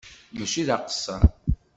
Mačči 0.37 0.61
d 0.67 0.69
aqeṣṣeṛ. 0.75 1.21